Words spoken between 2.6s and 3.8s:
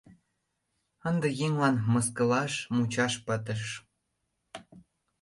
мучаш пытыш!..